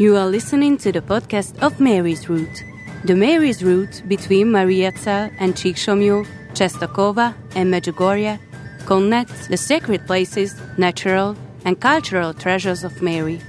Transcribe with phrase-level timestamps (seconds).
[0.00, 2.64] You are listening to the podcast of Mary's Route.
[3.04, 8.38] The Mary's Route between Mariazell and Csíksomlyó, Czestochowa and Medjugorje
[8.86, 13.42] connects the sacred places, natural and cultural treasures of Mary.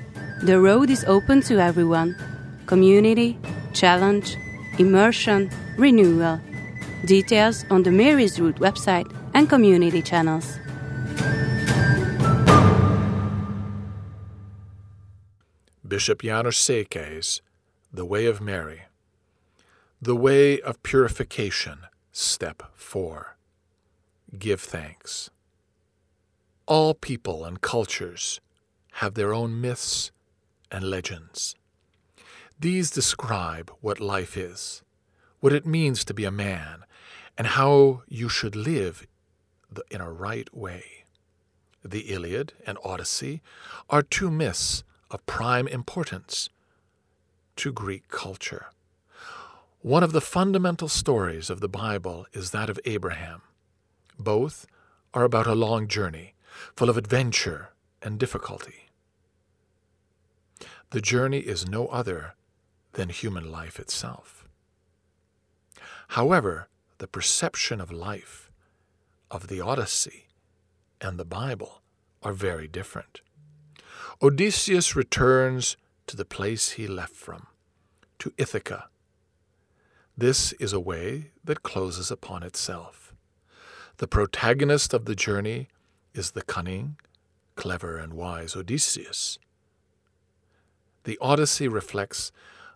[0.43, 2.17] The road is open to everyone.
[2.65, 3.37] Community,
[3.71, 4.35] challenge,
[4.77, 6.41] immersion, renewal.
[7.05, 10.59] Details on the Mary's Route website and community channels.
[15.91, 17.41] Bishop János Székely's
[17.91, 18.83] The Way of Mary.
[20.01, 21.79] The Way of Purification,
[22.13, 23.35] Step 4.
[24.39, 25.31] Give thanks.
[26.65, 28.39] All people and cultures
[29.01, 30.13] have their own myths
[30.71, 31.55] and legends.
[32.57, 34.83] These describe what life is,
[35.41, 36.85] what it means to be a man,
[37.37, 39.05] and how you should live
[39.89, 41.03] in a right way.
[41.83, 43.41] The Iliad and Odyssey
[43.89, 46.49] are two myths of prime importance
[47.57, 48.67] to Greek culture.
[49.81, 53.41] One of the fundamental stories of the Bible is that of Abraham.
[54.17, 54.65] Both
[55.13, 56.33] are about a long journey,
[56.75, 57.69] full of adventure
[58.01, 58.89] and difficulty.
[60.91, 62.35] The journey is no other
[62.93, 64.47] than human life itself.
[66.09, 68.51] However, the perception of life,
[69.29, 70.27] of the Odyssey,
[70.99, 71.81] and the Bible
[72.21, 73.21] are very different.
[74.21, 77.47] Odysseus returns to the place he left from,
[78.19, 78.89] to Ithaca.
[80.17, 83.13] This is a way that closes upon itself.
[83.97, 85.67] The protagonist of the journey
[86.13, 86.97] is the cunning,
[87.55, 89.39] clever, and wise Odysseus.
[91.03, 92.31] The Odyssey reflects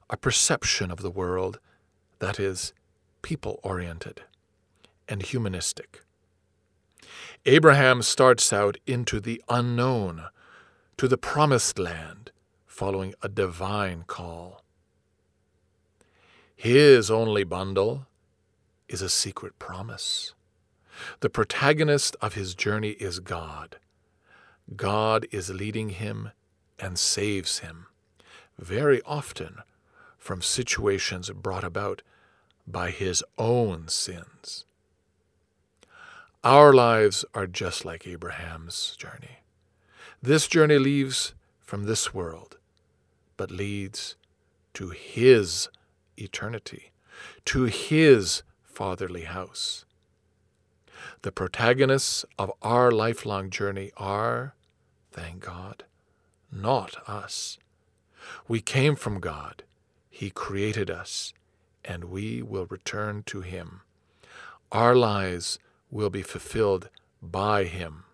[0.10, 1.60] a perception of the world
[2.20, 2.74] that is
[3.22, 4.22] people oriented
[5.08, 6.04] and humanistic.
[7.46, 10.26] Abraham starts out into the unknown
[10.98, 12.32] to the promised land
[12.66, 14.64] following a divine call.
[16.56, 18.08] His only bundle
[18.88, 20.34] is a secret promise.
[21.20, 23.78] The protagonist of his journey is God.
[24.76, 26.32] God is leading him
[26.80, 27.88] and saves him,
[28.58, 29.58] very often
[30.18, 32.02] from situations brought about
[32.66, 34.66] by his own sins.
[36.44, 39.40] Our lives are just like Abraham's journey.
[40.26, 42.58] This journey leaves from this world,
[43.38, 44.16] but leads
[44.74, 45.70] to His
[46.18, 46.92] eternity,
[47.46, 49.86] to His fatherly house.
[51.22, 54.56] The protagonists of our lifelong journey are,
[55.12, 55.84] thank God,
[56.52, 57.60] not us.
[58.48, 59.62] We came from God,
[60.10, 61.36] He created us,
[61.84, 63.82] and we will return to Him.
[64.72, 65.60] Our lives
[65.92, 66.90] will be fulfilled
[67.22, 68.05] by Him.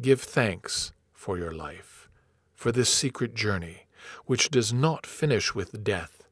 [0.00, 2.08] Give thanks for your life,
[2.54, 3.86] for this secret journey,
[4.26, 6.22] which does not finish with death,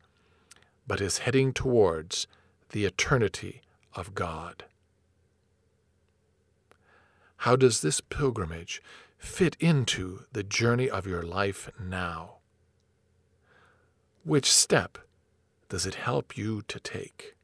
[0.87, 2.27] but is heading towards
[2.71, 3.63] the eternity
[3.95, 4.65] of God.
[7.39, 8.83] How does this pilgrimage
[9.17, 12.37] fit into the journey of your life now?
[14.25, 14.99] Which step
[15.71, 17.35] does it help you to take?